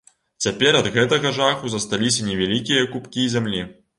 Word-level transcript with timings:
Цяпер 0.45 0.77
ад 0.79 0.87
гэтага 0.95 1.33
жаху 1.39 1.71
засталіся 1.75 2.25
невялікія 2.31 2.89
купкі 2.97 3.29
зямлі. 3.35 3.61